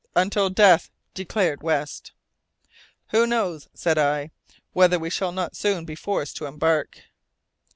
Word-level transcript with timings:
"Until 0.15 0.49
death," 0.49 0.89
declared 1.13 1.61
West. 1.61 2.11
"Who 3.09 3.27
knows," 3.27 3.67
said 3.75 3.99
I, 3.99 4.31
"whether 4.73 4.97
we 4.97 5.11
shall 5.11 5.31
not 5.31 5.55
soon 5.55 5.85
be 5.85 5.93
forced 5.93 6.37
to 6.37 6.47
embark?" 6.47 7.01